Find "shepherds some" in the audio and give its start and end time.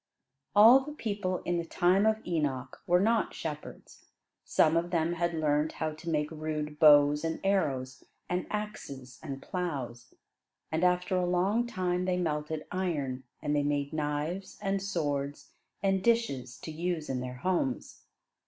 3.35-4.75